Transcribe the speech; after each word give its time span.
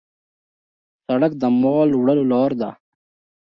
سړک 1.05 1.31
د 1.41 1.43
مال 1.61 1.89
وړلو 1.95 2.25
لار 2.31 2.51
ده. 2.61 2.69